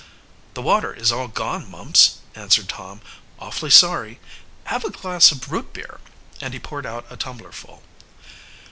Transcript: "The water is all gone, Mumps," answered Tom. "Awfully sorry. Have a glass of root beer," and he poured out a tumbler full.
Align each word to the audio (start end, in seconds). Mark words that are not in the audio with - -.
"The 0.55 0.63
water 0.63 0.91
is 0.95 1.11
all 1.11 1.27
gone, 1.27 1.69
Mumps," 1.69 2.17
answered 2.33 2.67
Tom. 2.67 3.01
"Awfully 3.37 3.69
sorry. 3.69 4.19
Have 4.63 4.83
a 4.83 4.89
glass 4.89 5.31
of 5.31 5.51
root 5.51 5.73
beer," 5.73 5.99
and 6.41 6.55
he 6.55 6.59
poured 6.59 6.87
out 6.87 7.05
a 7.11 7.15
tumbler 7.17 7.51
full. 7.51 7.83